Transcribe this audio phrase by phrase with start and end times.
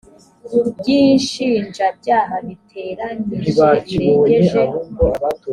[0.75, 4.61] by inshinjabyaha biteranyije birengeje